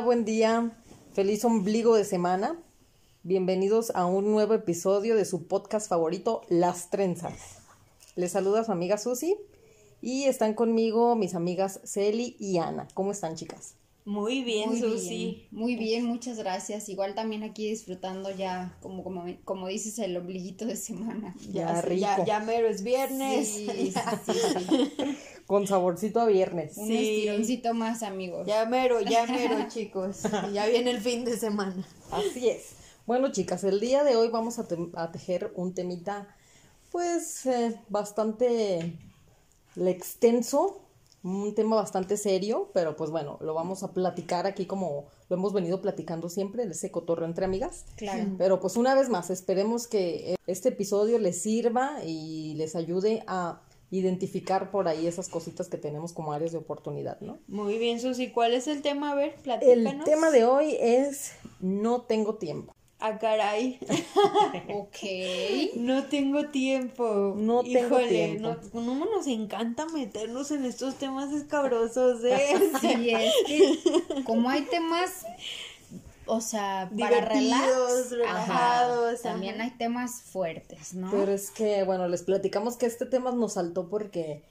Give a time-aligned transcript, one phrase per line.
[0.00, 0.72] Buen día.
[1.12, 2.58] Feliz ombligo de semana.
[3.22, 7.58] Bienvenidos a un nuevo episodio de su podcast favorito, Las Trenzas.
[8.16, 9.36] Les saluda su amiga Susi
[10.00, 12.88] y están conmigo mis amigas Celi y Ana.
[12.94, 13.74] ¿Cómo están, chicas?
[14.04, 15.08] Muy bien, Muy Susi.
[15.08, 16.88] bien, muy bien, muchas gracias.
[16.88, 21.34] Igual también aquí disfrutando ya, como, como, como dices, el ombliguito de semana.
[21.52, 22.00] Ya, rico.
[22.00, 23.48] Ya, ya mero es viernes.
[23.62, 23.92] Sí, sí,
[24.32, 25.16] sí.
[25.46, 26.76] Con saborcito a viernes.
[26.78, 26.96] Un Sí.
[26.96, 28.46] estironcito más, amigos.
[28.46, 30.22] Ya mero, ya mero, chicos.
[30.52, 31.86] Ya viene el fin de semana.
[32.10, 32.70] Así es.
[33.06, 36.26] Bueno, chicas, el día de hoy vamos a, te- a tejer un temita,
[36.90, 38.96] pues, eh, bastante
[39.76, 40.80] le- extenso,
[41.22, 45.52] un tema bastante serio, pero pues bueno, lo vamos a platicar aquí como lo hemos
[45.52, 47.84] venido platicando siempre, ese cotorreo entre amigas.
[47.96, 48.30] Claro.
[48.38, 53.60] Pero pues una vez más, esperemos que este episodio les sirva y les ayude a
[53.90, 57.38] identificar por ahí esas cositas que tenemos como áreas de oportunidad, ¿no?
[57.46, 58.30] Muy bien, Susi.
[58.30, 59.12] ¿Cuál es el tema?
[59.12, 60.04] A ver, El platícanos.
[60.04, 62.71] tema de hoy es no tengo tiempo.
[63.04, 63.80] Ah, caray.
[64.68, 65.74] Ok.
[65.74, 67.34] No tengo tiempo.
[67.36, 68.56] No tengo Híjole, tiempo.
[68.74, 72.70] No, no nos encanta meternos en estos temas escabrosos, ¿eh?
[72.80, 75.26] Sí, es que como hay temas,
[76.26, 79.64] o sea, para relax, relajados, ajá, también ajá.
[79.64, 81.10] hay temas fuertes, ¿no?
[81.10, 84.42] Pero es que, bueno, les platicamos que este tema nos saltó porque,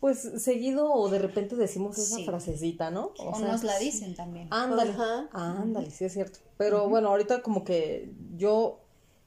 [0.00, 2.24] pues, seguido o de repente decimos esa Sí.
[2.24, 3.12] frasecita, ¿no?
[3.18, 4.48] o sea, nos la dicen también.
[4.50, 5.28] Ándale, Ajá.
[5.32, 6.38] ándale, sí es cierto.
[6.58, 8.80] Pero bueno, ahorita como que yo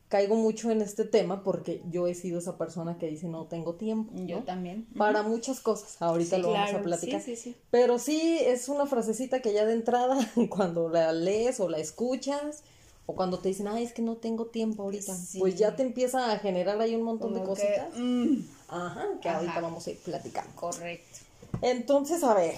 [0.07, 3.75] caigo mucho en este tema porque yo he sido esa persona que dice no tengo
[3.75, 4.11] tiempo.
[4.25, 4.87] Yo también.
[4.97, 7.21] Para muchas cosas, ahorita Sí, lo vamos a platicar.
[7.21, 7.55] sí, sí, sí.
[7.69, 10.17] Pero sí es una frasecita que ya de entrada,
[10.49, 12.63] cuando la lees o la escuchas,
[13.09, 15.39] o cuando te dicen, ay, es que no tengo tiempo ahorita, Sí.
[15.39, 17.97] pues ya te empieza a generar ahí un montón de que, cositas.
[17.97, 19.37] mm, Ajá, que Ajá.
[19.39, 20.51] ahorita vamos a ir platicando.
[20.55, 21.17] correcto.
[21.63, 22.53] Entonces, a ver,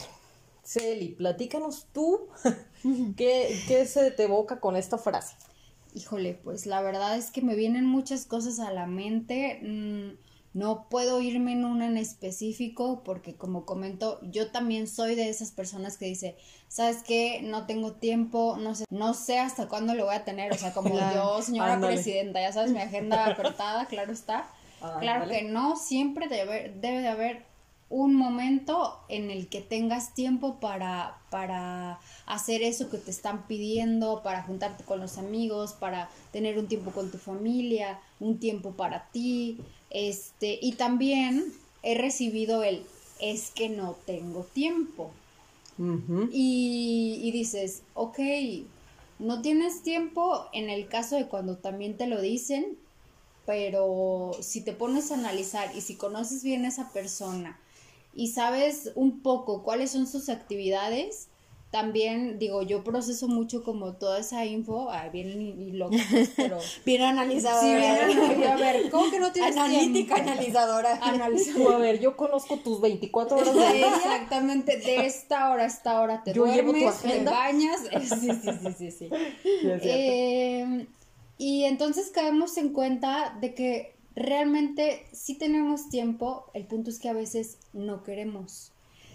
[0.65, 2.27] Celi, platícanos tú
[3.15, 5.35] qué, qué se te evoca con esta frase.
[5.93, 9.59] Híjole, pues la verdad es que me vienen muchas cosas a la mente.
[9.63, 10.17] mm,
[10.53, 15.51] no puedo irme en una en específico porque como comento, yo también soy de esas
[15.51, 16.35] personas que dice,
[16.67, 17.41] ¿sabes qué?
[17.43, 20.51] No tengo tiempo, no sé, no sé hasta cuándo lo voy a tener.
[20.51, 21.93] O sea, como Claro, yo, señora ándale.
[21.93, 24.49] presidenta, ya sabes, mi agenda apretada, claro está.
[24.99, 27.51] Claro que no, siempre debe, debe de haber
[27.91, 34.23] un momento en el que tengas tiempo para, para hacer eso que te están pidiendo,
[34.23, 39.09] para juntarte con los amigos, para tener un tiempo con tu familia, un tiempo para
[39.11, 39.59] ti.
[39.91, 41.53] Este, y también
[41.83, 42.83] he recibido el
[43.19, 45.11] es que no tengo tiempo.
[46.31, 48.19] Y, y dices, ok,
[49.17, 52.77] no tienes tiempo en el caso de cuando también te lo dicen,
[53.47, 57.59] pero si te pones a analizar y si conoces bien a esa persona
[58.13, 61.27] y sabes un poco cuáles son sus actividades,
[61.71, 65.71] también digo, yo proceso mucho como toda esa info, ah, bien y,
[66.35, 68.09] pero Bien analizadora.
[68.09, 70.31] sí, bien, a ver, ¿cómo que no tienes Analítica, tiempo?
[70.31, 70.99] analizadora.
[71.01, 73.87] Analiza- Tú, a ver, yo conozco tus 24 horas de día.
[73.87, 77.31] Exactamente, de esta hora a esta hora te Yo llevo tu duermes, te agenda.
[77.31, 77.79] bañas.
[78.01, 79.09] Sí, sí, sí, sí, sí.
[79.63, 80.87] Eh,
[81.37, 87.07] y entonces caemos en cuenta de que realmente sí tenemos tiempo, el punto es que
[87.09, 88.70] a veces no queremos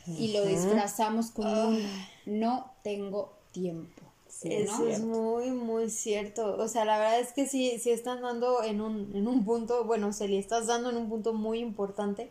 [0.06, 1.86] y lo disfrazamos con un
[2.26, 4.02] no tengo tiempo.
[4.28, 4.88] Sí, Eso ¿no?
[4.88, 6.56] es muy, muy cierto.
[6.58, 9.84] O sea, la verdad es que sí, sí están dando en un, en un punto,
[9.84, 12.30] bueno, se le estás dando en un punto muy importante,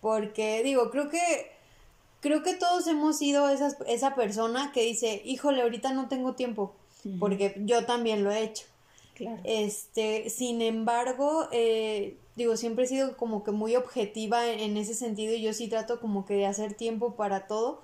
[0.00, 1.50] porque digo, creo que,
[2.20, 6.74] creo que todos hemos sido esas, esa persona que dice, híjole, ahorita no tengo tiempo,
[7.18, 8.64] porque yo también lo he hecho.
[9.22, 9.40] Claro.
[9.44, 14.94] Este, sin embargo, eh, digo, siempre he sido como que muy objetiva en, en ese
[14.94, 17.80] sentido y yo sí trato como que de hacer tiempo para todo,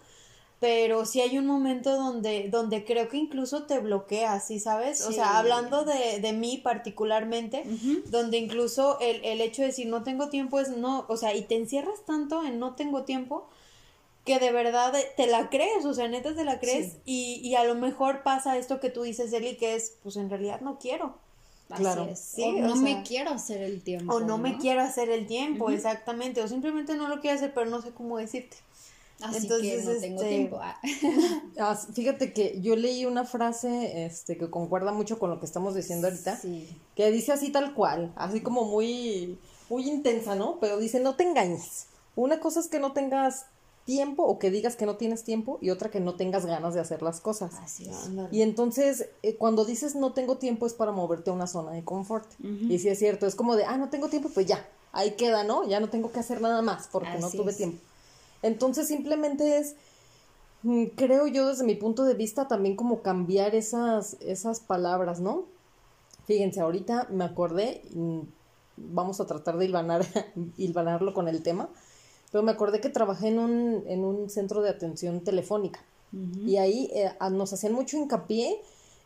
[0.60, 5.06] pero sí hay un momento donde, donde creo que incluso te bloqueas, ¿sí sabes?
[5.06, 7.62] O sea, hablando de, de mí particularmente,
[8.06, 11.42] donde incluso el, el hecho de decir no tengo tiempo es no, o sea, y
[11.42, 13.48] te encierras tanto en no tengo tiempo
[14.24, 17.64] que de verdad te la crees, o sea, neta te la crees y, y a
[17.64, 21.14] lo mejor pasa esto que tú dices, Eli, que es, pues en realidad no quiero.
[21.70, 22.04] Así Claro.
[22.10, 22.18] es.
[22.18, 24.14] Sí, o o no sea, me quiero hacer el tiempo.
[24.14, 27.66] O no, me quiero hacer el tiempo, exactamente, o simplemente no lo quiero hacer, pero
[27.68, 28.56] no sé cómo decirte.
[29.20, 30.60] Así Entonces, que no tengo este, tiempo.
[30.62, 30.80] Ah,
[31.92, 36.06] fíjate que yo leí una frase este, que concuerda mucho con lo que estamos diciendo
[36.06, 36.68] ahorita, Sí.
[36.94, 39.38] que dice así tal cual, así como muy,
[39.68, 40.58] muy intensa, ¿no?
[40.60, 41.86] Pero dice, no te engañes.
[42.14, 43.46] Una cosa es que no tengas
[43.88, 46.80] tiempo o que digas que no tienes tiempo y otra que no tengas ganas de
[46.80, 47.54] hacer las cosas.
[47.62, 48.10] Así es.
[48.30, 51.82] Y entonces, eh, cuando dices no tengo tiempo es para moverte a una zona de
[51.82, 52.28] confort.
[52.38, 55.42] Y si es cierto, es como de, ah, no tengo tiempo, pues ya, ahí queda,
[55.42, 55.66] ¿no?
[55.66, 57.56] Ya no tengo que hacer nada más porque no tuve es.
[57.56, 57.78] tiempo.
[58.42, 59.74] Entonces, simplemente es
[60.62, 65.44] Mm, Creo yo desde mi punto de vista también como cambiar esas, esas palabras, ¿no?
[66.26, 68.20] Fíjense, ahorita me acordé, mm,
[68.76, 70.04] vamos a tratar de hilvanar,
[70.56, 71.68] hilvanarlo con el tema,
[72.30, 75.80] pero me acordé que trabajé en un, en un centro de atención telefónica
[76.46, 78.60] y ahí eh, nos hacían mucho hincapié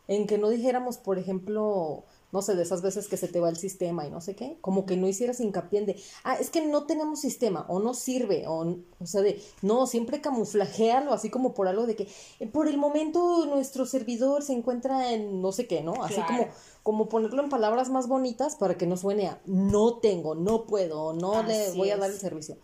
[0.09, 3.49] en que no dijéramos, por ejemplo, no sé, de esas veces que se te va
[3.49, 6.51] el sistema y no sé qué, como que no hicieras hincapié en de, ah, es
[6.51, 11.29] que no tenemos sistema o no sirve, o, o sea, de, no, siempre camuflajealo así
[11.29, 12.09] como por algo de que
[12.41, 16.05] eh, por el momento nuestro servidor se encuentra en no sé qué, ¿no?
[16.05, 16.29] Así Claro.
[16.29, 16.49] como,
[16.83, 21.13] como ponerlo en palabras más bonitas para que no suene a no tengo, no puedo,
[21.13, 22.57] no le Así voy a dar el servicio.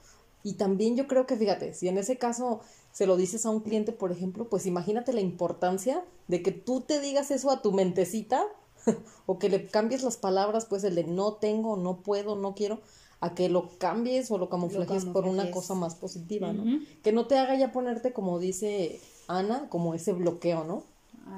[0.45, 2.61] Y también yo creo que, fíjate, si en ese caso
[2.93, 6.81] se lo dices a un cliente, por ejemplo, pues imagínate la importancia de que tú
[6.81, 8.45] te digas eso a tu mentecita
[9.27, 12.81] o que le cambies las palabras, pues el de no tengo, no puedo, no quiero,
[13.21, 16.81] a que lo cambies o lo camuflajes por una cosa más positiva, ¿no?
[17.03, 20.85] Que no te haga ya ponerte, como dice Ana, como ese bloqueo, ¿no?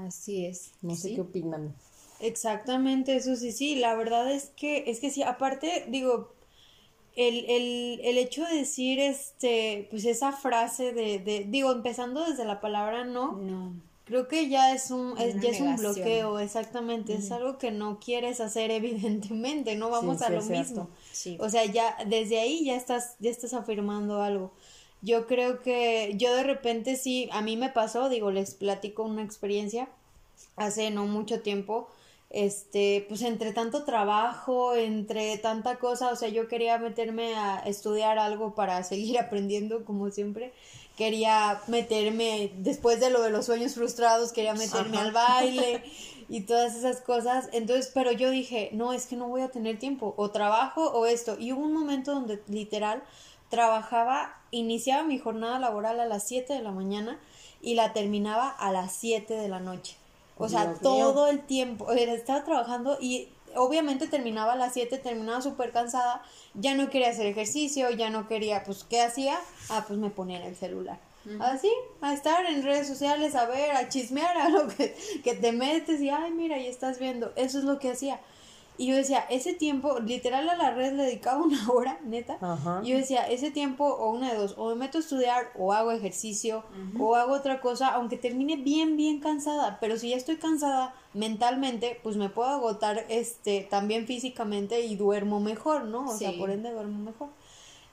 [0.07, 0.73] Así es.
[0.83, 1.15] No sé Sí.
[1.15, 1.75] qué opinan.
[2.21, 6.33] Exactamente, eso sí, sí, la verdad es que, es que sí, aparte, digo,
[7.17, 12.45] el, el, el hecho de decir, este, pues esa frase de, de, digo, empezando desde
[12.45, 13.73] la palabra no, No.
[14.05, 17.99] creo que ya es un, es, ya es un bloqueo, exactamente, es algo que no
[18.01, 20.89] quieres hacer evidentemente, no vamos Sí, a sí, lo mismo.
[21.13, 21.37] Sí.
[21.41, 24.53] O sea, ya desde ahí ya estás, ya estás afirmando algo.
[25.03, 29.23] Yo creo que yo de repente sí, a mí me pasó, digo, les platico una
[29.23, 29.89] experiencia
[30.57, 31.89] hace no mucho tiempo,
[32.31, 38.19] este, pues entre tanto trabajo, entre tanta cosa, o sea, yo quería meterme a estudiar
[38.19, 40.53] algo para seguir aprendiendo como siempre.
[40.97, 45.83] Quería meterme, después de lo de los sueños frustrados, quería meterme al baile
[46.29, 47.49] y todas esas cosas.
[47.53, 51.07] Entonces, pero yo dije, no, es que no voy a tener tiempo, o trabajo o
[51.07, 51.37] esto.
[51.39, 53.03] Y hubo un momento donde literal
[53.49, 57.19] trabajaba, iniciaba mi jornada laboral a las 7 de la mañana
[57.63, 60.00] y la terminaba a las 7 de la noche.
[60.41, 61.13] O sea, Dios mío.
[61.13, 66.23] todo el tiempo, estaba trabajando y obviamente terminaba a las 7, terminaba súper cansada,
[66.55, 69.39] ya no quería hacer ejercicio, ya no quería, pues, ¿qué hacía?
[69.69, 70.99] Ah, pues me ponía en el celular.
[71.39, 71.71] Así,
[72.01, 76.01] a estar en redes sociales, a ver, a chismear, a lo que, que te metes
[76.01, 77.33] y, ay, mira, y estás viendo.
[77.37, 78.21] Eso es lo que hacía.
[78.81, 82.39] Y yo decía, ese tiempo, literal a la red le dedicaba una hora, neta.
[82.41, 82.81] Ajá.
[82.83, 85.75] Y yo decía, ese tiempo, o una de dos, o me meto a estudiar, o
[85.75, 86.65] hago ejercicio,
[86.99, 89.77] o hago otra cosa, aunque termine bien, bien cansada.
[89.83, 95.41] Pero si ya estoy cansada mentalmente, pues me puedo agotar este también físicamente y duermo
[95.41, 96.09] mejor, ¿no?
[96.09, 97.29] O sea, por ende duermo mejor.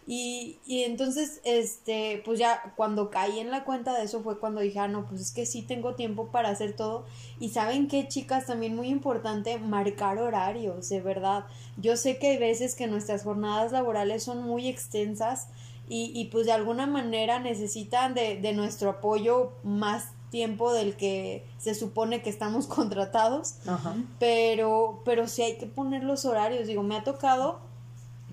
[0.09, 4.61] Y, y entonces, este, pues ya cuando caí en la cuenta de eso fue cuando
[4.61, 7.05] dije, ah, no, pues es que sí tengo tiempo para hacer todo.
[7.41, 11.43] Y saben qué, chicas, también muy importante, marcar horarios, de verdad.
[11.75, 15.49] Yo sé que hay veces que nuestras jornadas laborales son muy extensas
[15.89, 21.45] y, y pues de alguna manera necesitan de, de nuestro apoyo más tiempo del que
[21.57, 23.95] se supone que estamos contratados Ajá.
[24.19, 27.61] pero pero sí hay que poner los horarios digo me ha tocado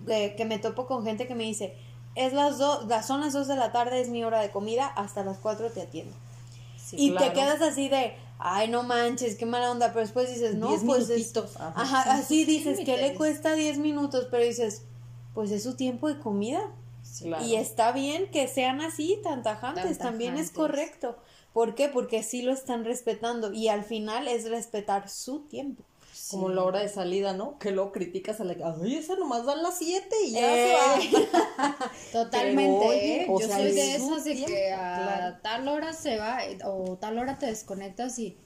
[0.08, 1.74] eh, que me topo con gente que me dice
[2.14, 4.86] es las dos las son las dos de la tarde es mi hora de comida
[4.86, 6.14] hasta las cuatro te atiendo
[6.76, 7.26] Sí, y claro.
[7.28, 10.82] te quedas así de ay no manches qué mala onda pero después dices no Diez
[10.84, 11.72] pues es, ajá.
[11.76, 14.82] ajá, así dices que le cuesta 10 minutos pero dices
[15.34, 16.60] pues es su tiempo de comida
[17.20, 17.44] Claro.
[17.44, 21.16] y está bien que sean así, tan tajantes, Tan también es correcto.
[21.52, 21.88] ¿Por qué?
[21.88, 25.84] Porque sí lo están respetando y al final es respetar su tiempo.
[26.30, 27.58] Como la hora de salida, ¿no?
[27.58, 30.40] Que luego criticas a la ay, esa nomás dan las 7 y ya
[30.96, 31.00] Eh.
[31.10, 31.76] se va.
[32.12, 33.26] Totalmente, Pero, oye, ¿eh?
[33.28, 35.36] o Yo sea, soy de esas de que a claro.
[35.42, 38.36] tal hora se va eh, o tal hora te desconectas y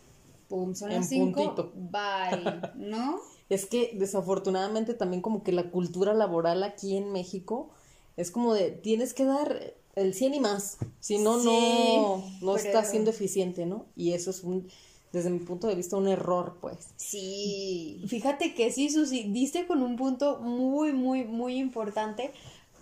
[0.48, 1.72] pum, son las cinco, puntito.
[1.74, 3.20] bye, ¿no?
[3.48, 7.70] Es que desafortunadamente también como que la cultura laboral aquí en México
[8.16, 11.96] es como de tienes que dar el 100 y más, si no, no, Sí,
[12.42, 13.86] no pero- estás siendo eficiente, ¿no?
[13.96, 14.68] Y eso es un,
[15.12, 16.88] desde mi punto de vista, un error, pues.
[16.96, 18.04] Sí.
[18.08, 22.32] Fíjate que sí, Susi, diste con un punto muy, muy, muy importante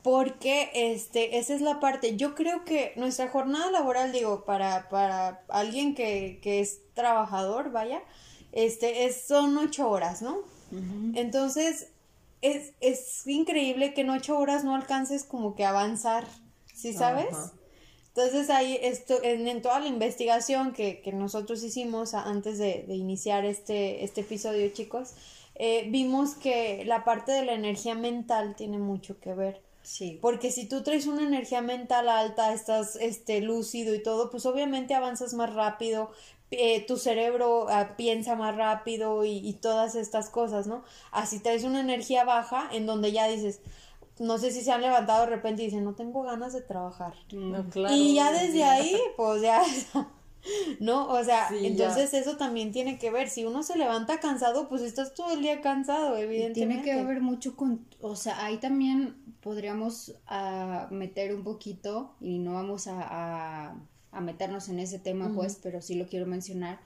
[0.02, 2.16] porque este, esa es la parte.
[2.16, 8.02] Yo creo que nuestra jornada laboral, digo, para, para alguien que, que es trabajador, vaya,
[8.52, 10.38] este, es, son ocho horas, ¿no?
[11.14, 11.88] Entonces,
[12.40, 16.24] es, es increíble que en ocho horas no alcances como que avanzar,
[16.72, 17.32] ¿sí sabes?
[17.32, 17.52] Ajá.
[18.16, 22.94] Entonces ahí esto, en, en toda la investigación que, que nosotros hicimos antes de, de
[22.94, 25.12] iniciar este, este episodio, chicos,
[25.54, 29.60] eh, vimos que la parte de la energía mental tiene mucho que ver.
[29.82, 30.18] Sí.
[30.22, 34.94] Porque si tú traes una energía mental alta, estás este, lúcido y todo, pues obviamente
[34.94, 36.10] avanzas más rápido,
[36.50, 40.84] eh, tu cerebro ah, piensa más rápido y, y todas estas cosas, ¿no?
[41.12, 43.60] Así traes una energía baja en donde ya dices,
[44.18, 47.14] no sé si se han levantado de repente y dicen, no tengo ganas de trabajar.
[47.32, 47.94] No, claro.
[47.94, 49.62] y ya desde ahí, pues ya,
[50.80, 51.08] ¿no?
[51.08, 53.28] O sea, Sí, entonces eso también tiene que ver.
[53.28, 56.82] Si uno se levanta cansado, pues estás todo el día cansado, Y evidentemente.
[56.84, 62.38] Tiene que ver mucho con, o sea, ahí también podríamos ah, meter un poquito, y
[62.38, 63.74] no vamos a, a-
[64.12, 66.78] a meternos en ese tema, pues, pero sí lo quiero mencionar,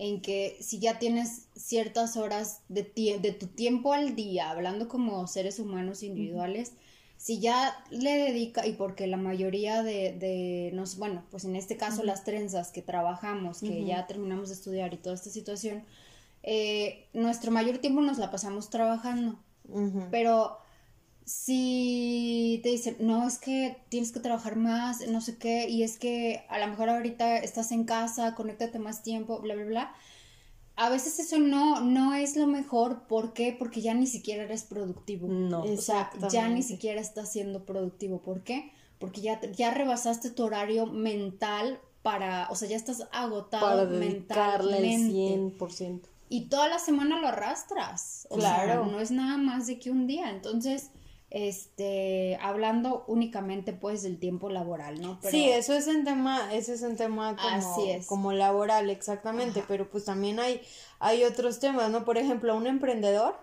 [0.00, 2.90] en que si ya tienes ciertas horas de,
[3.20, 6.72] de tu tiempo al día, hablando como seres humanos individuales,
[7.18, 11.76] si ya le dedica, y porque la mayoría de, de nos, bueno, pues en este
[11.76, 15.84] caso las trenzas que trabajamos, que ya terminamos de estudiar y toda esta situación,
[16.42, 19.38] eh, nuestro mayor tiempo nos la pasamos trabajando.
[20.10, 20.59] Pero
[21.30, 25.96] si te dicen, no, es que tienes que trabajar más, no sé qué, y es
[25.96, 29.94] que a lo mejor ahorita estás en casa, conéctate más tiempo, bla, bla, bla.
[30.74, 33.02] A veces eso no, no es lo mejor.
[33.06, 33.54] ¿Por qué?
[33.56, 35.28] Porque ya ni siquiera eres productivo.
[35.28, 35.62] No.
[35.62, 38.22] O sea, ya ni siquiera estás siendo productivo.
[38.22, 38.72] ¿Por qué?
[38.98, 44.80] Porque ya, ya rebasaste tu horario mental para, o sea, ya estás agotado Para dedicarle
[44.80, 45.58] mentalmente.
[45.58, 46.00] 100%.
[46.30, 48.26] Y toda la semana lo arrastras.
[48.30, 48.84] O Claro.
[48.84, 50.30] sea, no es nada más de que un día.
[50.30, 50.90] Entonces,
[51.30, 55.18] este, hablando únicamente pues del tiempo laboral, ¿no?
[55.20, 58.06] Pero- Sí, eso es un tema, ese es un tema como, Así es.
[58.06, 60.60] como laboral, exactamente, pero pues también hay,
[60.98, 62.04] hay otros temas, ¿no?
[62.04, 63.36] Por ejemplo, un emprendedor,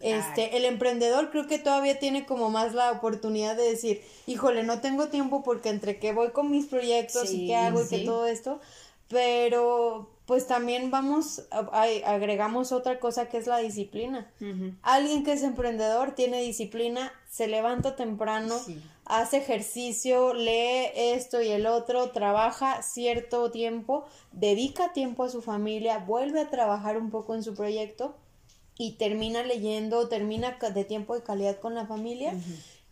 [0.00, 4.80] este, el emprendedor creo que todavía tiene como más la oportunidad de decir, híjole, no
[4.82, 7.98] tengo tiempo porque entre que voy con mis proyectos Sí, y qué hago y que
[8.00, 8.60] todo esto,
[9.08, 14.30] pero pues también vamos, a- a- agregamos otra cosa que es la disciplina.
[14.82, 18.80] Alguien que es emprendedor tiene disciplina, se levanta temprano, Sí.
[19.04, 25.98] hace ejercicio, lee esto y el otro, trabaja cierto tiempo, dedica tiempo a su familia,
[25.98, 28.16] vuelve a trabajar un poco en su proyecto
[28.78, 32.34] y termina leyendo, termina de tiempo de calidad con la familia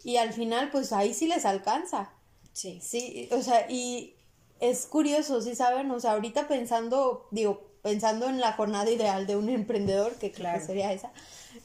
[0.05, 2.11] y al final pues ahí sí les alcanza.
[2.53, 2.79] Sí.
[2.83, 4.15] Sí, o sea, y
[4.63, 5.91] es curioso, ¿sí saben?
[5.91, 10.65] O sea, ahorita pensando, digo, pensando en la jornada ideal de un emprendedor, que claro
[10.65, 11.13] sería esa,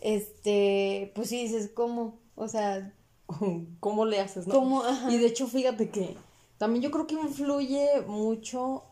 [0.02, 2.20] este, pues sí dices, ¿cómo?
[2.36, 2.94] O sea,
[3.80, 4.84] ¿Cómo le haces, no?
[5.10, 6.16] Y de hecho, fíjate que
[6.58, 8.84] también yo creo que influye mucho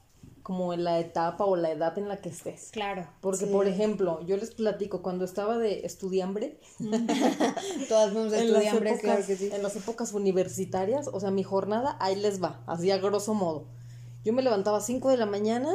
[0.44, 2.70] como en la etapa o la edad en la que estés.
[2.72, 3.08] Claro.
[3.22, 3.52] Porque, Sí.
[3.52, 6.60] por ejemplo, yo les platico, cuando estaba de estudiambre,
[7.90, 9.50] todas estudiar, épocas, claro que sí.
[9.52, 13.66] en las épocas universitarias, o sea, mi jornada ahí les va, así a grosso modo.
[14.26, 15.70] Yo me levantaba a 5 de la mañana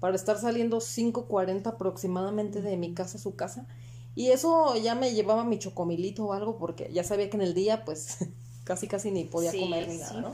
[0.00, 3.66] para estar saliendo 5.40 aproximadamente de mi casa a su casa.
[4.14, 7.52] Y eso ya me llevaba mi chocomilito o algo porque ya sabía que en el
[7.52, 8.18] día pues
[8.64, 10.00] casi casi ni podía Sí, comer ni sí.
[10.00, 10.32] nada, ¿no?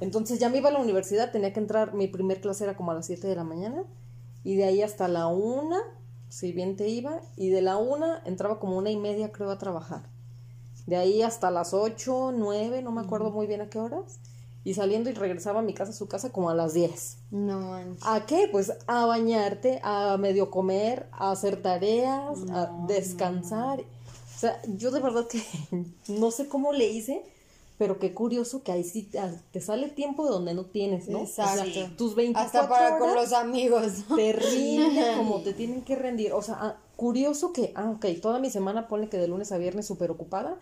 [0.00, 2.92] Entonces ya me iba a la universidad, tenía que entrar, mi primer clase era como
[2.92, 3.84] a las 7 de la mañana
[4.42, 5.78] y de ahí hasta la una,
[6.28, 9.58] si bien te iba, y de la una entraba como una y media creo a
[9.58, 10.08] trabajar.
[10.86, 14.18] De ahí hasta las 8, 9, no me acuerdo muy bien a qué horas.
[14.62, 17.18] Y saliendo y regresaba a mi casa, a su casa, como a las 10.
[17.30, 18.06] No manches.
[18.06, 18.48] ¿A qué?
[18.52, 23.80] Pues a bañarte, a medio comer, a hacer tareas, a descansar.
[23.80, 25.42] O sea, yo de verdad que
[26.08, 27.22] no sé cómo le hice,
[27.78, 29.18] pero qué curioso que ahí sí te,
[29.52, 31.22] te sale tiempo de donde no tienes, ¿no?
[31.22, 31.96] O sea, Exacto.
[31.96, 34.04] tus 24 Hasta para con horas los amigos.
[34.10, 34.16] ¿no?
[34.16, 36.34] te rinde como te tienen que rendir.
[36.34, 39.56] O sea, ah, curioso que, ah, ok, toda mi semana ponle que de lunes a
[39.56, 40.58] viernes súper ocupada,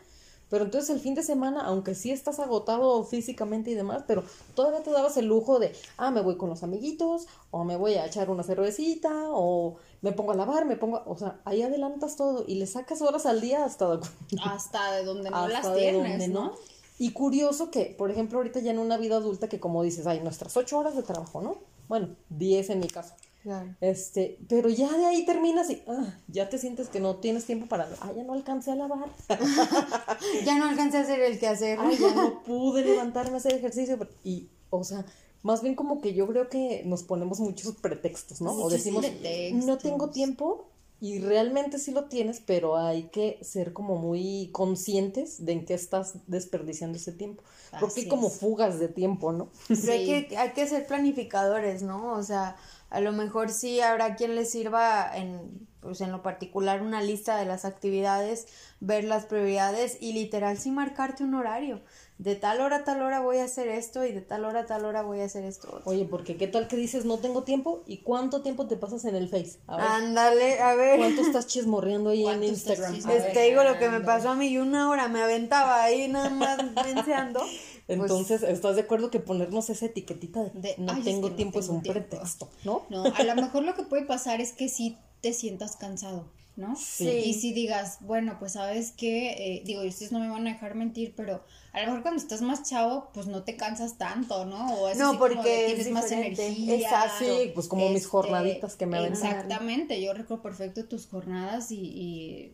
[0.50, 4.23] pero entonces el fin de semana, aunque sí estás agotado físicamente y demás, pero
[4.55, 7.95] todavía te dabas el lujo de, ah, me voy con los amiguitos, o me voy
[7.95, 11.62] a echar una cervecita, o me pongo a lavar, me pongo, a- o sea, ahí
[11.62, 14.00] adelantas todo y le sacas horas al día hasta,
[14.43, 16.52] Hasta de donde no hasta las de tienes, donde ¿no?
[16.99, 20.21] Y curioso que, por ejemplo, ahorita ya en una vida adulta que como dices, hay
[20.21, 21.59] nuestras ocho horas de trabajo, ¿no?
[21.88, 23.14] Bueno, diez en mi caso.
[23.42, 23.75] Claro.
[23.80, 27.66] Este, pero ya de ahí terminas y ah, ya te sientes que no tienes tiempo
[27.66, 29.09] para, ah, ya no alcancé a lavar,
[30.45, 31.78] Ya no alcancé a hacer el quehacer.
[31.80, 33.99] ah, ya no pude levantarme a hacer ejercicio.
[34.25, 35.04] Y, o sea,
[35.42, 38.52] más bien como que yo creo que nos ponemos muchos pretextos, ¿no?
[38.52, 39.64] o decimos, pretextos.
[39.64, 40.66] no tengo tiempo
[41.00, 45.75] y realmente sí lo tienes, pero hay que ser como muy conscientes de en qué
[45.75, 47.45] estás desperdiciando ese tiempo.
[47.78, 49.49] Porque hay como fugas de tiempo, ¿no?
[49.68, 52.14] Pero hay que, hay que ser planificadores, ¿no?
[52.14, 52.57] O sea,
[52.90, 57.37] a lo mejor sí habrá quien les sirva en, pues en lo particular una lista
[57.37, 58.47] de las actividades,
[58.80, 61.80] ver las prioridades y literal sí marcarte un horario.
[62.18, 64.66] De tal hora a tal hora voy a hacer esto y de tal hora a
[64.66, 65.68] tal hora voy a hacer esto.
[65.68, 65.83] otro.
[65.85, 69.14] Oye, porque qué tal que dices no tengo tiempo y cuánto tiempo te pasas en
[69.14, 69.61] el Face.
[69.68, 70.99] Ándale, a ver.
[70.99, 73.25] ¿cuánto estás chismorreando ahí en ¿Cuánto estás Instagram?
[73.25, 76.09] Es- te digo lo que me pasó a mí y una hora me aventaba ahí
[76.09, 76.59] nada más
[77.97, 81.30] Pues, Entonces, ¿estás de acuerdo que ponernos esa etiquetita de, De, no "Ay, es tengo
[81.30, 82.00] no tiempo es un tiempo"?
[82.00, 82.83] pretexto, ¿no?
[82.90, 86.30] No, a lo mejor lo que puede pasar es que sí te sientas cansado.
[86.57, 86.75] ¿no?
[86.75, 87.09] Sí.
[87.09, 90.75] Y si digas, bueno, pues sabes que, digo, y ustedes no me van a dejar
[90.75, 94.66] mentir, pero a lo mejor cuando estás más chavo, pues no te cansas tanto, ¿no?
[94.75, 96.47] O es No, así como de porque es tienes más diferente.
[96.47, 96.75] energía.
[96.75, 97.25] Exacto.
[97.25, 99.23] Sí, pues como mis Este, jornaditas que me aventan.
[99.25, 102.52] Exactamente, yo recuerdo perfecto tus jornadas y, y,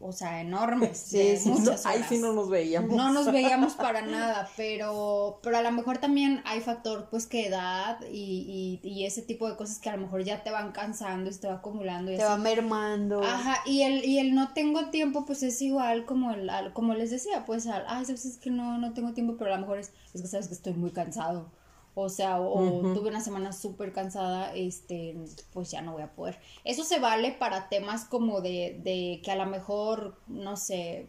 [0.00, 0.98] o sea, enormes.
[1.14, 2.90] Sí, muchas Ahí sí no nos veíamos.
[2.96, 7.46] No nos veíamos para nada, pero, pero a lo mejor también hay factor, pues, que
[7.46, 10.72] edad y, y, y ese tipo de cosas que a lo mejor ya te van
[10.72, 12.30] cansando y se te va acumulando y Te así.
[12.32, 13.22] va mermando.
[13.22, 16.94] Ajá, y el, y el no tengo tiempo, pues es igual como el, al- como
[16.94, 19.60] les decía, pues, al, ay, sabes, es que no, no tengo tiempo, pero a lo
[19.62, 21.50] mejor es, es que sabes que estoy muy cansado.
[21.96, 25.16] O sea, o, tuve una semana súper cansada, este,
[25.52, 26.40] pues ya no voy a poder.
[26.64, 31.06] Eso se vale para temas como de, de que a lo mejor, no sé,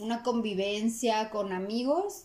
[0.00, 2.24] una convivencia con amigos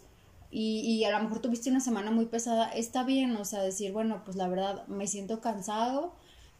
[0.51, 3.93] y, y a lo mejor tuviste una semana muy pesada, está bien, o sea, decir,
[3.93, 6.13] bueno, pues la verdad me siento cansado,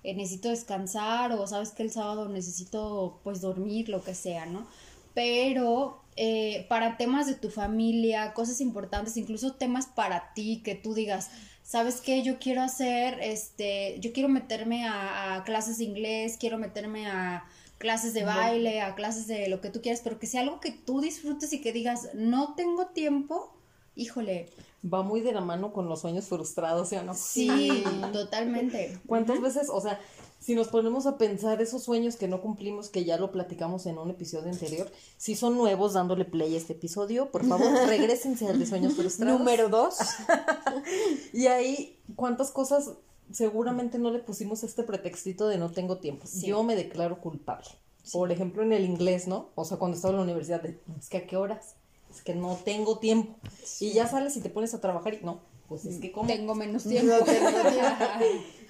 [0.03, 4.67] eh, necesito descansar o sabes que el sábado necesito pues dormir, lo que sea, ¿no?
[5.13, 10.93] Pero eh, para temas de tu familia, cosas importantes, incluso temas para ti que tú
[10.93, 11.29] digas,
[11.63, 12.21] ¿sabes qué?
[12.21, 17.45] Yo quiero hacer, este, yo quiero meterme a, a clases de inglés, quiero meterme a
[17.77, 20.71] clases de baile, a clases de lo que tú quieras, pero que sea algo que
[20.71, 23.55] tú disfrutes y que digas, no tengo tiempo,
[23.95, 24.49] híjole,
[24.85, 27.13] Va muy de la mano con los sueños frustrados, ¿sí o no?
[27.13, 28.99] sí, totalmente.
[29.07, 29.97] ¿Cuántas veces, o sea,
[30.43, 33.97] si nos ponemos a pensar esos sueños que no cumplimos, que ya lo platicamos en
[33.97, 38.59] un episodio anterior, si son nuevos dándole play a este episodio, por favor, regresense al
[38.59, 39.39] de sueños frustrados.
[39.39, 39.95] Número dos.
[41.33, 42.91] Y ahí, ¿cuántas cosas
[43.31, 46.27] seguramente no le pusimos este pretextito de no tengo tiempo?
[46.43, 47.69] Yo me declaro culpable.
[48.11, 49.51] Por ejemplo, en el inglés, ¿no?
[49.55, 51.75] O sea, cuando estaba en la universidad, de, es que a qué horas?
[52.09, 53.35] Es que no tengo tiempo.
[53.79, 56.27] Y ya sales y te pones a trabajar y no, pues es que como...
[56.27, 57.13] Tengo menos tiempo.
[57.17, 58.05] No tengo tiempo.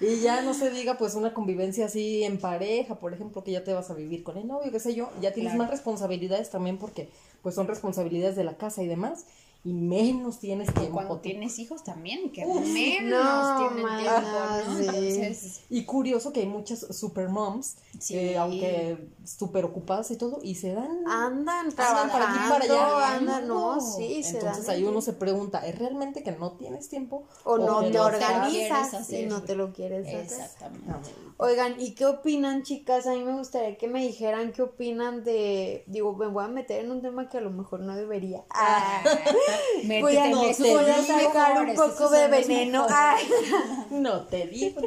[0.00, 3.62] Y ya no se diga, pues, una convivencia así en pareja, por ejemplo, que ya
[3.62, 5.62] te vas a vivir con el novio, qué sé yo, ya tienes Claro.
[5.64, 7.08] más responsabilidades también porque,
[7.42, 9.24] pues, son responsabilidades de la casa y demás,
[9.64, 10.92] y menos tienes tiempo.
[10.92, 14.20] Cuando tienes hijos también, que Uf, menos no, tienen tiempo,
[14.66, 14.76] ¿no?
[14.76, 14.86] sí.
[14.86, 18.14] Entonces, Y curioso que hay muchas super moms, Sí.
[18.16, 21.06] eh, aunque súper ocupadas y todo, y se dan...
[21.08, 22.66] Andan andan para aquí y para allá.
[22.66, 23.80] trabajando, andan, no, No.
[23.80, 27.24] sí, se Entonces dan ahí uno se pregunta, ¿es realmente que no tienes tiempo?
[27.44, 30.20] O no te organizas y no te lo quieres hacer.
[30.24, 31.10] exactamente.
[31.36, 33.06] Oigan, ¿y qué opinan, chicas?
[33.08, 35.82] A mí me gustaría que me dijeran qué opinan de.
[35.88, 38.44] Digo, me voy a meter en un tema que a lo mejor no debería.
[38.50, 39.02] Ah,
[40.00, 40.72] voy a, Métete.
[40.74, 42.86] voy a sacar un poco de veneno.
[42.88, 43.16] Ah,
[43.90, 44.80] No te digo,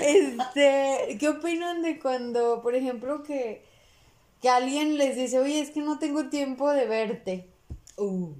[0.00, 3.62] este, ¿qué opinan de cuando, por ejemplo, que,
[4.40, 7.46] que alguien les dice, oye, es que no tengo tiempo de verte?
[7.96, 8.32] Uh,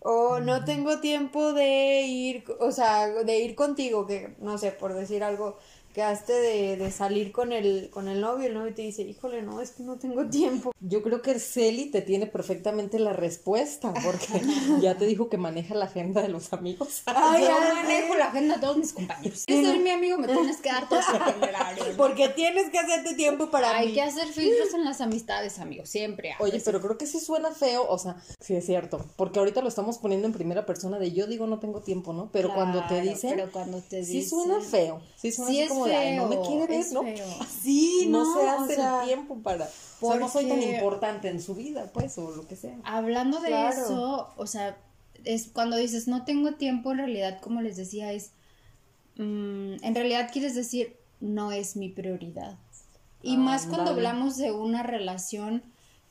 [0.00, 4.94] O no tengo tiempo de ir, o sea, de ir contigo, que no sé, por
[4.94, 5.58] decir algo,
[5.94, 9.60] quedaste de, de salir con el, con el novio, el novio te dice, híjole, no,
[9.60, 10.72] es que no tengo tiempo.
[10.80, 14.26] Yo creo que Celi te tiene perfectamente la respuesta, porque
[14.80, 17.02] ya te dijo que maneja la agenda de los amigos.
[17.06, 19.44] Ay, Yo ya manejo la agenda de todos mis compañeros.
[19.46, 21.84] Si eres mi amigo, me tienes que dar todo su itinerario.
[21.88, 21.96] ¿no?
[21.96, 23.94] Porque tienes que hacerte tiempo para Hay mí.
[23.94, 26.34] que hacer filtros en las amistades, amigos, siempre.
[26.38, 29.68] Oye, pero creo que sí suena feo, o sea, sí es cierto, porque ahorita lo
[29.68, 32.30] estamos poniendo en primera persona de yo digo no tengo tiempo, ¿no?
[32.32, 35.62] Pero cuando te dicen, pero cuando te sí dicen- suena feo, sí suena Sí así
[35.62, 37.02] es como de, ay, no me feo, quiere ver, es ¿no?
[37.02, 37.26] feo.
[37.62, 39.68] Sí, No, no, se o hace sea, el tiempo para,
[40.00, 42.76] o sea, no soy tan importante en su vida, pues, o lo que sea.
[42.84, 43.70] Hablando de Claro.
[43.84, 44.76] eso, o sea,
[45.24, 48.32] es cuando dices no tengo tiempo, en realidad, como les decía, es.
[49.16, 52.56] mm, en realidad quieres decir no es mi prioridad.
[53.22, 55.64] Y más cuando hablamos de una relación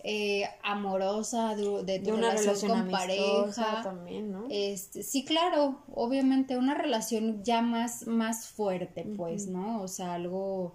[0.04, 3.82] eh, amorosa, de, de tu de una relación, relación con pareja.
[3.84, 4.46] también, ¿no?
[4.50, 9.82] Este, sí, claro, obviamente una relación ya más, más fuerte, pues, ¿no?
[9.82, 10.74] O sea, algo,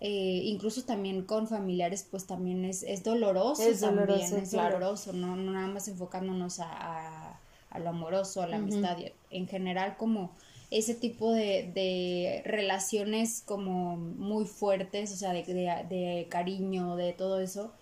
[0.00, 4.78] eh, incluso también con familiares, pues también es, es doloroso Es también, doloroso, es claro.
[4.78, 8.96] doloroso, no, no nada más enfocándonos a, a, a lo amoroso, a la amistad,
[9.30, 10.30] en general como
[10.70, 17.12] ese tipo de, de relaciones como muy fuertes, o sea, de, de, de cariño, de
[17.12, 17.72] todo eso,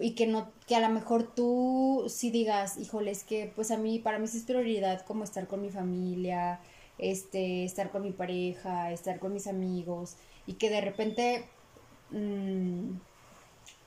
[0.00, 3.76] y que no que a lo mejor tú sí digas híjole es que pues a
[3.76, 6.60] mí para mí sí es prioridad como estar con mi familia
[6.98, 11.44] este estar con mi pareja estar con mis amigos y que de repente
[12.10, 12.92] mm,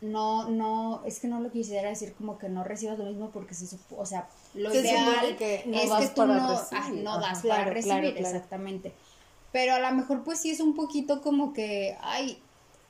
[0.02, 3.56] no no es que no lo quisiera decir como que no recibas lo mismo porque
[3.56, 7.19] se o sea lo Se ideal supone que no es que tú no, ah, no
[7.19, 8.28] das Claro, para recibir claro, claro.
[8.28, 8.93] exactamente.
[9.52, 12.41] Pero a lo mejor pues sí es un poquito como que ay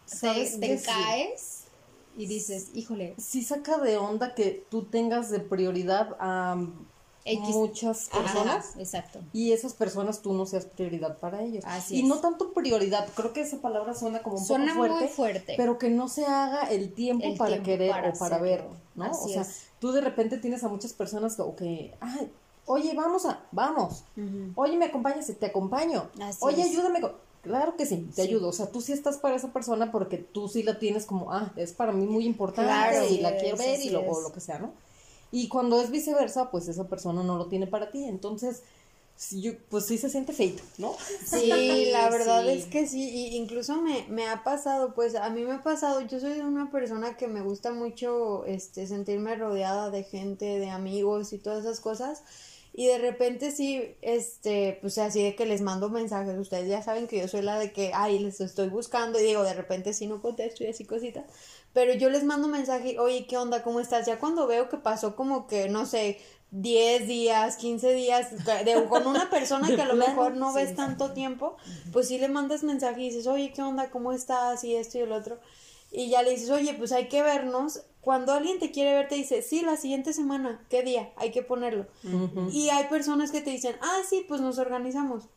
[0.09, 1.62] te, ¿Sabes te caes
[2.15, 6.57] y dices híjole sí saca de onda que tú tengas de prioridad a,
[7.25, 7.55] X.
[7.55, 9.19] muchas Ajá, personas exacto.
[9.31, 11.63] y esas personas tú no seas prioridad para ellos.
[11.65, 12.05] Así y es.
[12.05, 15.53] no tanto prioridad, creo que esa palabra suena como un Suena poco muy fuerte, fuerte.
[15.55, 18.65] pero que no se haga el tiempo El para tiempo querer para o para ver,
[18.95, 19.05] ¿no?
[19.05, 19.67] Así o sea, es.
[19.79, 22.29] tú de repente tienes a muchas personas que, ay,
[22.65, 24.03] oye, vamos a, vamos,
[24.55, 26.71] oye, me acompañas, te acompaño, Así oye, es.
[26.71, 27.13] ayúdame, con-".
[27.43, 28.29] Claro que sí, te Sí.
[28.29, 31.31] ayudo, o sea, tú sí estás para esa persona porque tú sí la tienes como,
[31.33, 34.31] ah, es para mí muy importante Claro, y la quiero ver y lo, o lo
[34.33, 34.73] que sea, ¿no?
[35.31, 38.63] Y cuando es viceversa, pues esa persona no lo tiene para ti, entonces,
[39.17, 40.95] sí, yo- pues sí se siente feito, ¿no?
[41.25, 45.43] Sí, la verdad es que sí, y incluso me, me ha pasado, pues a mí
[45.43, 50.03] me ha pasado, yo soy una persona que me gusta mucho este sentirme rodeada de
[50.03, 52.23] gente, de amigos y todas esas cosas.
[52.75, 57.07] Y de repente sí, este, pues así de que les mando mensajes, ustedes ya saben
[57.07, 60.07] que yo soy la de que, ay, les estoy buscando y digo, de repente sí
[60.07, 61.25] no contesto y así cositas,
[61.71, 63.61] pero yo les mando mensaje, oye, ¿qué onda?
[63.61, 64.07] ¿Cómo estás?
[64.07, 69.05] Ya cuando veo que pasó como que, no sé, 10 días, 15 días de- con
[69.07, 70.55] una persona que a lo mejor no sí.
[70.57, 71.57] ves tanto tiempo,
[71.91, 73.91] pues sí le mandas mensaje y dices, oye, ¿qué onda?
[73.91, 74.63] ¿Cómo estás?
[74.63, 75.39] Y esto y el otro.
[75.91, 77.81] Y ya le dices, oye, pues hay que vernos.
[78.03, 81.13] Cuando alguien te quiere ver, te dice, sí, la siguiente semana, ¿qué día?
[81.15, 81.85] Hay que ponerlo.
[82.51, 85.29] Y hay personas que te dicen, ah, sí, pues nos organizamos.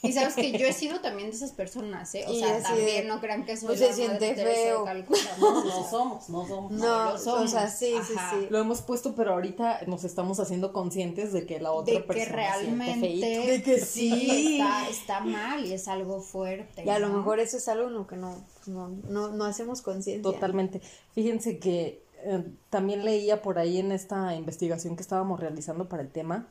[0.00, 2.24] Y sabes que yo he sido también de esas personas, ¿eh?
[2.28, 4.34] O Y sea, así también de, no crean que soy pues, la se siente madre
[4.34, 4.84] Teresa de feo.
[4.84, 5.64] Calcuta, No, ¿no?
[5.64, 6.72] no somos, no somos.
[6.72, 7.50] No, lo o somos.
[7.50, 8.36] sea, sí, sí, Ajá.
[8.38, 8.46] sí.
[8.48, 12.06] Lo hemos puesto, pero ahorita nos estamos haciendo conscientes de que la otra de que
[12.06, 13.50] persona realmente siente.
[13.52, 14.58] De que sí.
[14.60, 16.84] está, está mal y es algo fuerte.
[16.84, 17.18] Y a lo ¿no?
[17.18, 20.22] mejor eso es algo en lo que no, no, no, no hacemos conciencia.
[20.22, 20.80] Totalmente.
[21.14, 26.08] Fíjense que eh, también leía por ahí en esta investigación que estábamos realizando para el
[26.10, 26.46] tema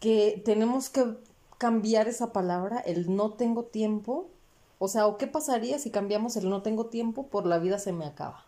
[0.00, 1.04] que tenemos que
[1.58, 4.30] cambiar esa palabra, el no tengo tiempo.
[4.78, 7.92] O sea, ¿o qué pasaría si cambiamos el no tengo tiempo por la vida se
[7.92, 8.46] me acaba?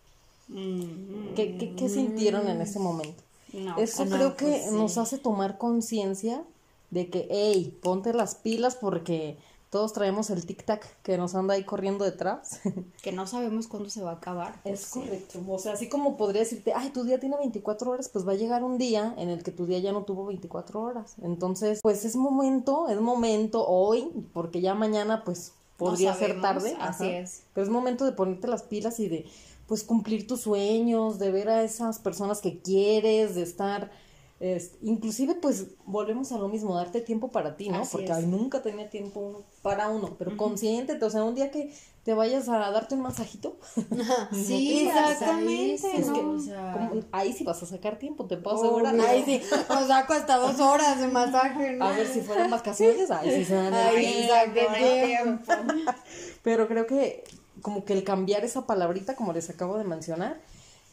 [0.49, 3.23] Mm, ¿Qué, qué, qué sintieron en ese momento?
[3.53, 4.71] no, Eso no, creo que pues sí.
[4.71, 6.45] nos hace tomar conciencia
[6.91, 9.39] de que, hey, ponte las pilas porque
[9.71, 12.61] todos traemos el tic-tac que nos anda ahí corriendo detrás.
[13.03, 14.55] que no sabemos cuándo se va a acabar.
[14.65, 15.01] Es pues, sí.
[15.01, 15.41] correcto.
[15.49, 18.35] O sea, así como podría decirte, ay, tu día tiene 24 horas, pues va a
[18.35, 21.15] llegar un día en el que tu día ya no tuvo 24 horas.
[21.23, 26.77] Entonces, pues es momento, es momento hoy, porque ya mañana, pues podría ser sabemos, tarde.
[26.81, 27.19] así ajá.
[27.19, 27.43] es.
[27.55, 29.27] Pero es momento de ponerte las pilas y de,
[29.69, 33.93] pues, cumplir tus sueños, de ver a esas personas que quieres, de estar.
[34.41, 37.83] Es- inclusive pues volvemos a lo mismo, darte tiempo para ti, ¿no?
[37.83, 41.73] Así Porque ay, nunca tenía tiempo para uno, pero consciéntete, o sea, un día que
[42.05, 43.59] te vayas a darte un masajito,
[44.33, 46.15] Sí, Exactamente, o sea, es ¿no?
[46.15, 48.95] que, O sea, como- ahí sí vas a sacar tiempo, te puedo asegurar.
[48.99, 51.85] Ay, sí, nos saco hasta dos horas de masaje, ¿no?
[51.85, 54.71] A ver si fueran vacaciones, ahí sí se dan Ay, tiempo.
[54.71, 55.53] no tiempo.
[56.43, 57.25] Pero creo que
[57.61, 60.41] como que el cambiar esa palabrita, como les acabo de mencionar,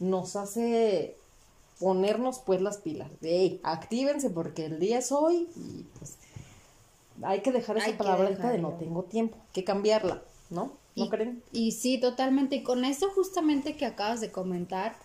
[0.00, 1.16] nos hace
[1.78, 3.08] ponernos pues las pilas.
[3.20, 6.16] De, "Ey, actívense porque el día es hoy y pues
[7.22, 10.72] hay que dejar esa palabrita de no tengo tiempo, que cambiarla, ¿no?
[10.96, 11.42] ¿No y, creen?
[11.52, 12.56] y sí, totalmente.
[12.56, 14.96] Y con eso justamente que acabas de comentar,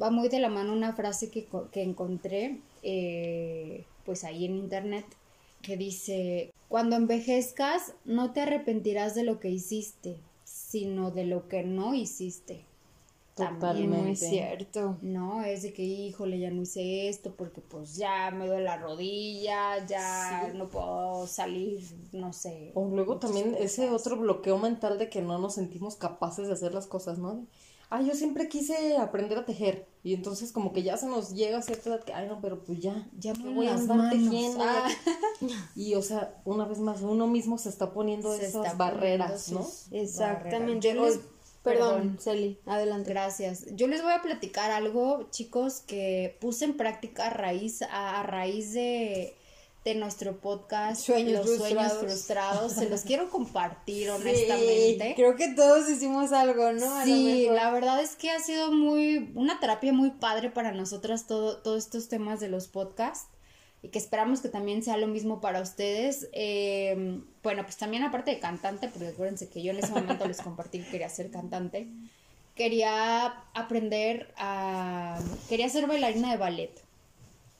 [0.00, 5.04] va muy de la mano una frase que, que encontré eh, pues ahí en internet
[5.62, 11.62] que dice, cuando envejezcas no te arrepentirás de lo que hiciste, sino de lo que
[11.62, 12.64] no hiciste.
[13.34, 14.02] También, Totalmente.
[14.06, 14.98] Muy cierto.
[15.02, 18.76] No, es de que, híjole, ya no hice esto porque pues ya me duele la
[18.76, 21.80] rodilla, ya no puedo salir,
[22.12, 22.70] no sé.
[22.74, 26.72] O luego también ese otro bloqueo mental de que no nos sentimos capaces de hacer
[26.74, 27.46] las cosas, ¿no?
[27.90, 29.86] Ay, yo siempre quise aprender a tejer.
[30.02, 32.64] Y entonces como que ya se nos llega a cierta edad que, ay, no, pero
[32.64, 34.12] pues ya, Ya ¿qué me voy a andar manos.
[34.30, 34.64] tejiendo.
[34.64, 34.88] Ah.
[35.76, 39.44] Y o sea, una vez más, uno mismo se está poniendo Se esas está barreras,
[39.50, 39.98] poniendo ¿no?
[39.98, 40.58] Exactamente.
[40.68, 40.84] barreras.
[40.84, 41.20] Yo les- Oy,
[41.64, 42.18] perdón.
[42.20, 43.10] Celi, adelante.
[43.10, 43.66] Gracias.
[43.72, 48.22] Yo les voy a platicar algo, chicos, que puse en práctica a raíz, a, a
[48.22, 49.34] raíz de,
[49.84, 51.98] de nuestro podcast Sueños Los Sueños Frustrados.
[51.98, 52.72] Frustrados.
[52.72, 55.14] Se los quiero compartir honestamente.
[55.16, 56.94] Creo que todos hicimos algo, ¿no?
[56.94, 61.26] A Sí, la verdad es que ha sido muy, una terapia muy padre para nosotras
[61.26, 63.28] todo, todos estos temas de los podcasts
[63.84, 66.30] y que esperamos que también sea lo mismo para ustedes.
[66.32, 70.40] Eh, bueno, pues también aparte de cantante, porque acuérdense que yo en ese momento les
[70.40, 71.88] compartí que quería ser cantante,
[72.54, 75.20] quería aprender a,
[75.50, 76.80] quería ser bailarina de ballet,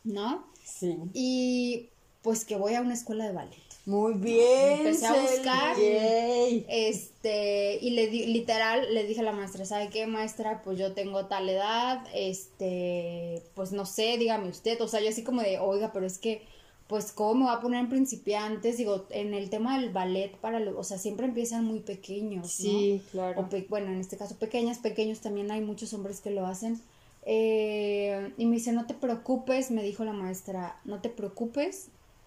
[0.03, 0.47] ¿no?
[0.65, 0.97] Sí.
[1.13, 1.91] Y
[2.23, 3.64] pues que voy a una escuela de ballet.
[3.87, 4.79] Muy bien.
[4.79, 5.77] Empecé a buscar.
[5.77, 6.65] Yay.
[6.69, 10.63] Este, y le di, literal, le dije a la maestra, ¿sabe qué, maestra?
[10.63, 15.23] Pues yo tengo tal edad, este, pues no sé, dígame usted, o sea, yo así
[15.23, 16.43] como de, oiga, pero es que,
[16.87, 18.79] pues, ¿cómo me va a poner en principiantes?
[18.79, 22.49] Digo, en el tema del ballet, para lo, o sea, siempre empiezan muy pequeños, ¿no?
[22.49, 23.41] Sí, claro.
[23.43, 26.81] O pe- bueno, en este caso pequeñas, pequeños también hay muchos hombres que lo hacen,
[27.27, 31.87] Eh, y me dice, no te preocupes, me dijo la maestra, no te preocupes,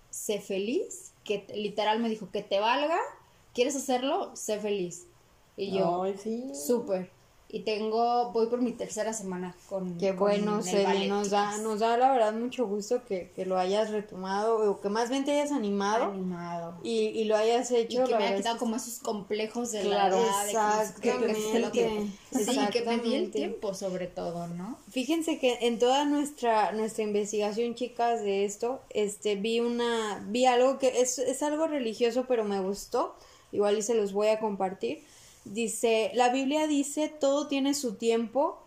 [0.10, 2.98] sé feliz, que literal me dijo, que te valga,
[3.54, 4.36] ¿quieres hacerlo?
[4.36, 5.06] Sé feliz.
[5.56, 6.50] Y yo, sí.
[7.50, 9.98] Y tengo, voy por mi tercera semana con.
[9.98, 13.46] Qué bueno, el Celi, ballet, nos da, nos da la verdad mucho gusto que, que
[13.46, 16.76] lo hayas retomado o que más bien te hayas animado animado.
[16.84, 18.04] y, y lo hayas Y hecho.
[18.04, 21.14] que la me haya quitado que- como esos complejos de Claro, la edad, de que
[21.14, 21.88] no que
[22.34, 22.44] me.
[22.44, 24.78] Sí, que me di el tiempo sobre todo, ¿no?
[24.92, 30.80] Fíjense que en toda nuestra, nuestra investigación, chicas, de esto, este, vi una, vi algo
[30.80, 33.16] que es, es algo religioso, pero me gustó,
[33.54, 35.02] igual y se los voy a compartir.
[35.54, 38.60] Dice, la Biblia dice, todo tiene su tiempo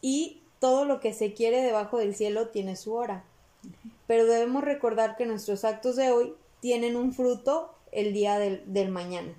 [0.00, 3.24] y todo lo que se quiere debajo del cielo tiene su hora.
[4.06, 8.90] Pero debemos recordar que nuestros actos de hoy tienen un fruto el día del, del
[8.90, 9.32] mañana.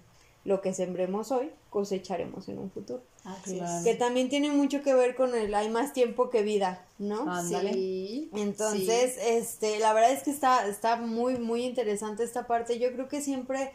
[0.43, 3.03] Lo que sembremos hoy, cosecharemos en un futuro.
[3.43, 3.83] Claro.
[3.83, 7.31] Que también tiene mucho que ver con el hay más tiempo que vida, ¿no?
[7.31, 7.73] Ándale.
[7.73, 8.29] Sí.
[8.33, 12.79] Entonces, este, la verdad es que está, está muy, muy interesante esta parte.
[12.79, 13.73] Yo creo que siempre,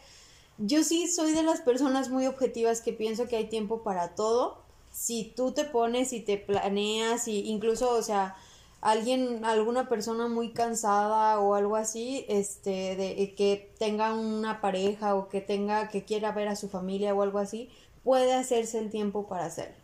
[0.59, 4.59] yo sí soy de las personas muy objetivas que pienso que hay tiempo para todo.
[4.93, 8.37] Si tú te pones y te planeas y incluso, o sea,
[8.81, 15.15] alguien, alguna persona muy cansada o algo así, este, de eh, que tenga una pareja
[15.15, 17.69] o que tenga, que quiera ver a su familia o algo así,
[18.03, 19.77] puede hacerse el tiempo para hacerlo.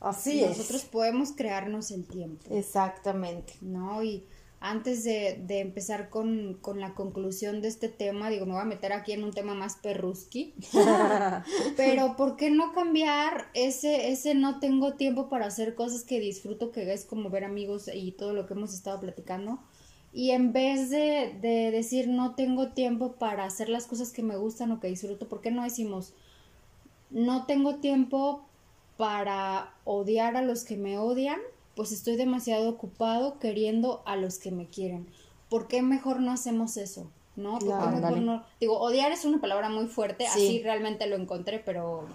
[0.00, 2.44] Así Nosotros podemos crearnos el tiempo.
[2.50, 3.54] Exactamente.
[3.60, 4.02] ¿no?
[4.02, 4.24] Y
[4.60, 8.66] antes de, de empezar con, con la conclusión de este tema, digo, me voy a
[8.66, 10.54] meter aquí en un tema más perruski,
[11.76, 16.72] pero ¿por qué no cambiar ese, ese no tengo tiempo para hacer cosas que disfruto,
[16.72, 19.60] que es como ver amigos y todo lo que hemos estado platicando?
[20.12, 24.36] Y en vez de, de decir no tengo tiempo para hacer las cosas que me
[24.36, 26.14] gustan o que disfruto, ¿por qué no decimos
[27.10, 28.44] no tengo tiempo
[28.96, 31.40] para odiar a los que me odian,
[31.78, 35.06] pues estoy demasiado ocupado queriendo a los que me quieren.
[35.48, 37.08] ¿Por qué mejor no hacemos eso?
[37.36, 37.60] ¿No?
[37.60, 38.42] ¿Por qué mejor no?
[38.58, 40.30] Digo, odiar es una palabra muy fuerte, Sí.
[40.32, 42.08] así realmente lo encontré, pero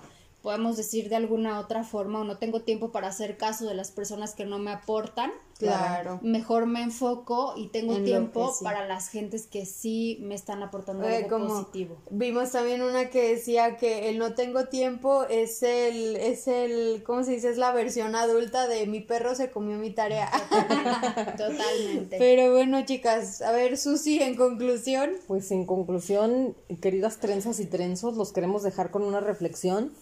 [0.44, 3.92] podemos decir de alguna otra forma, o no tengo tiempo para hacer caso de las
[3.92, 5.32] personas que no me aportan.
[5.58, 6.20] Claro.
[6.22, 8.66] Mejor me enfoco y tengo En tiempo sí.
[8.66, 11.98] para las gentes que sí me están aportando algo como positivo.
[12.10, 17.24] Vimos también una que decía que el no tengo tiempo es el, es el, ¿cómo
[17.24, 17.50] se dice?
[17.50, 20.30] Es la versión adulta de mi perro se comió mi tarea.
[21.38, 22.18] Totalmente.
[22.18, 25.12] Pero bueno, chicas, a ver, Susi, en conclusión.
[25.28, 29.94] Pues en conclusión, queridas trenzas y trenzos, los queremos dejar con una reflexión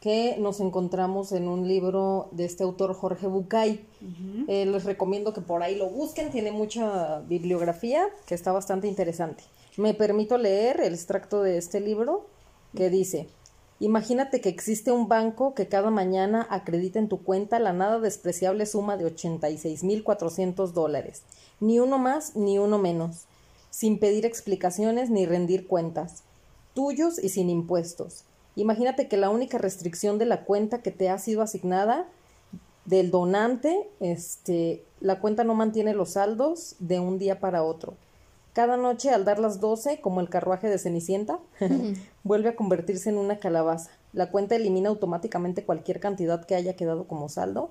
[0.00, 3.84] que nos encontramos en un libro de este autor Jorge Bucay.
[4.46, 9.42] Eh, les recomiendo que por ahí lo busquen, tiene mucha bibliografía que está bastante interesante.
[9.76, 12.26] Me permito leer el extracto de este libro
[12.76, 13.26] que dice,
[13.80, 18.66] imagínate que existe un banco que cada mañana acredita en tu cuenta la nada despreciable
[18.66, 21.22] suma de 86.400 dólares,
[21.58, 23.26] ni uno más ni uno menos,
[23.70, 26.22] sin pedir explicaciones ni rendir cuentas,
[26.74, 28.24] tuyos y sin impuestos.
[28.58, 32.08] Imagínate que la única restricción de la cuenta que te ha sido asignada
[32.86, 37.94] del donante, este, la cuenta no mantiene los saldos de un día para otro.
[38.54, 41.38] Cada noche al dar las 12, como el carruaje de Cenicienta,
[42.24, 43.92] vuelve a convertirse en una calabaza.
[44.12, 47.70] La cuenta elimina automáticamente cualquier cantidad que haya quedado como saldo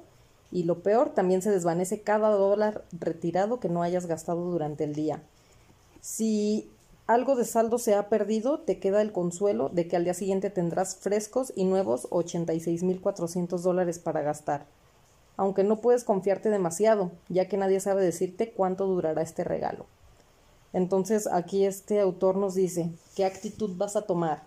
[0.53, 4.93] y lo peor, también se desvanece cada dólar retirado que no hayas gastado durante el
[4.93, 5.21] día.
[5.99, 6.71] Si
[7.07, 10.49] algo de saldo se ha perdido, te queda el consuelo de que al día siguiente
[10.49, 14.65] tendrás frescos y nuevos 86.400 dólares para gastar.
[15.37, 19.85] Aunque no puedes confiarte demasiado, ya que nadie sabe decirte cuánto durará este regalo.
[20.73, 24.43] Entonces aquí este autor nos dice, ¿qué actitud vas a tomar?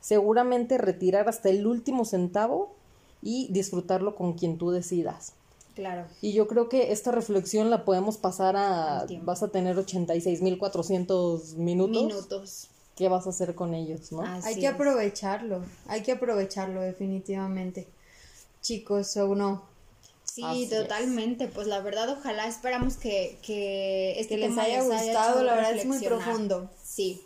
[0.00, 2.76] Seguramente retirar hasta el último centavo
[3.20, 5.32] y disfrutarlo con quien tú decidas.
[5.76, 6.06] Claro.
[6.22, 9.06] Y yo creo que esta reflexión la podemos pasar a...
[9.22, 12.02] Vas a tener 86.400 minutos.
[12.02, 12.68] Minutos.
[12.96, 14.22] ¿Qué vas a hacer con ellos, no?
[14.22, 14.72] Así hay que es.
[14.72, 17.86] aprovecharlo, hay que aprovecharlo definitivamente.
[18.62, 19.64] Chicos, o no.
[20.24, 20.70] Sí, Así es.
[20.70, 21.46] totalmente.
[21.46, 25.84] Pues la verdad, ojalá esperamos que, que este Que les haya gustado, la verdad es
[25.84, 26.70] muy profundo.
[26.82, 27.22] Sí.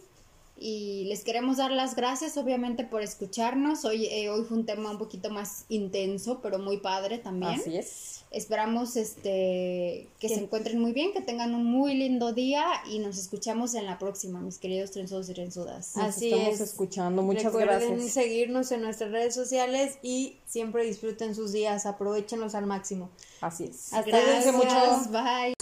[0.62, 3.86] Y les queremos dar las gracias, obviamente, por escucharnos.
[3.86, 7.58] Hoy, eh, hoy fue un tema un poquito más intenso, pero muy padre también.
[7.58, 8.24] Así es.
[8.30, 13.16] Esperamos este que se encuentren muy bien, que tengan un muy lindo día y nos
[13.18, 15.96] escuchamos en la próxima, mis queridos trenzudos y trenzudas.
[15.96, 16.60] Nos Así estamos es.
[16.60, 17.22] escuchando.
[17.22, 18.12] Muchas Recuerden gracias.
[18.12, 23.08] seguirnos en nuestras redes sociales y siempre disfruten sus días, aprovechenlos al máximo.
[23.40, 23.94] Así es.
[23.94, 24.58] Hasta luego.
[24.58, 25.10] mucho.
[25.10, 25.54] Bye.